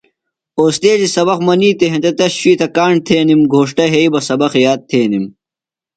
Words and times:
اوستیذیۡ 0.59 1.13
سبق 1.17 1.39
منِیتی 1.47 1.85
ہینتہ 1.91 2.11
تس 2.17 2.33
شوئی 2.39 2.55
تھےۡ 2.59 2.71
کاݨ 2.75 2.93
تھینِم۔ 3.05 3.41
گھوݜٹہ 3.53 3.85
یھئی 3.93 4.07
بہ 4.13 4.19
سبق 4.27 4.51
یاد 4.63 4.79
تھینِم۔ 4.89 5.25